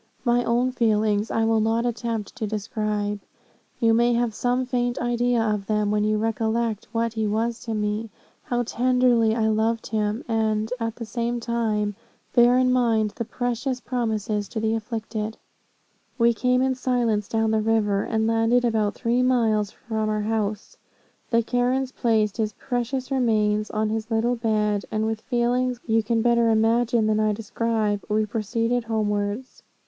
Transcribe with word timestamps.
My 0.25 0.43
own 0.43 0.71
feelings 0.71 1.29
I 1.29 1.45
will 1.45 1.59
not 1.59 1.85
attempt 1.85 2.35
to 2.37 2.47
describe. 2.47 3.19
You 3.79 3.93
may 3.93 4.13
have 4.13 4.33
some 4.33 4.65
faint 4.65 4.97
idea 4.97 5.39
of 5.39 5.67
them, 5.67 5.91
when 5.91 6.03
you 6.03 6.17
recollect 6.17 6.87
what 6.91 7.13
he 7.13 7.27
was 7.27 7.59
to 7.65 7.75
me, 7.75 8.09
how 8.45 8.63
tenderly 8.63 9.35
I 9.35 9.45
loved 9.47 9.85
him, 9.85 10.23
and, 10.27 10.73
at 10.79 10.95
the 10.95 11.05
same 11.05 11.39
time, 11.39 11.93
bear 12.33 12.57
in 12.57 12.73
mind 12.73 13.11
the 13.11 13.25
precious 13.25 13.79
promises 13.79 14.47
to 14.47 14.59
the 14.59 14.73
afflicted. 14.73 15.37
"We 16.17 16.33
came 16.33 16.63
in 16.63 16.73
silence 16.73 17.27
down 17.27 17.51
the 17.51 17.61
river, 17.61 18.01
and 18.01 18.25
landed 18.25 18.65
about 18.65 18.95
three 18.95 19.21
miles 19.21 19.69
from 19.69 20.09
our 20.09 20.21
house. 20.21 20.77
The 21.29 21.43
Karens 21.43 21.91
placed 21.91 22.37
his 22.37 22.53
precious 22.53 23.11
remains 23.11 23.69
on 23.69 23.89
his 23.89 24.09
little 24.09 24.35
bed, 24.35 24.83
and 24.89 25.05
with 25.05 25.21
feelings 25.21 25.79
which 25.83 25.91
you 25.91 26.01
can 26.01 26.23
better 26.23 26.49
imagine 26.49 27.05
than 27.05 27.19
I 27.19 27.33
describe, 27.33 28.01
we 28.09 28.25
proceeded 28.25 28.85
homewards. 28.85 29.61